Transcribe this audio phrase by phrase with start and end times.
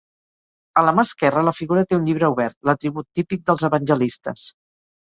[0.81, 4.53] A la mà esquerra, la figura té un llibre obert, l'atribut típic dels evangelistes.